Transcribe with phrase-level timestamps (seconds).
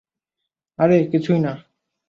[0.79, 1.53] আরে কিছুই না।